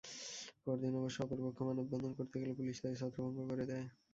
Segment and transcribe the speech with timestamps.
[0.63, 3.87] পরদিন অবশ্য অপরপক্ষ মানববন্ধন করতে গেলে পুলিশ তাদের ছত্রভঙ্গ করে দেয়।